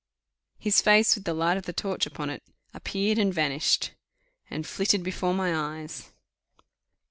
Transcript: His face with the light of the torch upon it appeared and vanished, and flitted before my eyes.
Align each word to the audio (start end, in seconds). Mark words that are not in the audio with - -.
His 0.57 0.81
face 0.81 1.13
with 1.13 1.25
the 1.25 1.33
light 1.35 1.57
of 1.57 1.67
the 1.67 1.73
torch 1.73 2.07
upon 2.07 2.31
it 2.31 2.41
appeared 2.73 3.19
and 3.19 3.31
vanished, 3.31 3.91
and 4.49 4.65
flitted 4.65 5.03
before 5.03 5.35
my 5.35 5.53
eyes. 5.55 6.09